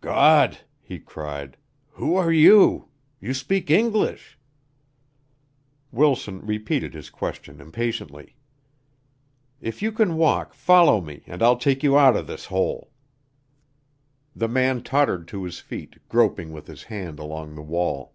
"God," 0.00 0.60
he 0.80 0.98
cried. 0.98 1.58
"Who 1.90 2.16
are 2.16 2.32
you? 2.32 2.88
You 3.20 3.34
speak 3.34 3.70
English!" 3.70 4.38
Wilson 5.92 6.40
repeated 6.40 6.94
his 6.94 7.10
question 7.10 7.60
impatiently. 7.60 8.34
"If 9.60 9.82
you 9.82 9.92
can 9.92 10.16
walk, 10.16 10.54
follow 10.54 11.02
me 11.02 11.22
and 11.26 11.42
I'll 11.42 11.58
take 11.58 11.82
you 11.82 11.98
out 11.98 12.16
of 12.16 12.26
this 12.26 12.46
hole." 12.46 12.92
The 14.34 14.48
man 14.48 14.82
tottered 14.82 15.28
to 15.28 15.44
his 15.44 15.58
feet, 15.60 15.98
groping 16.08 16.52
with 16.54 16.66
his 16.66 16.84
hand 16.84 17.18
along 17.18 17.54
the 17.54 17.60
wall. 17.60 18.14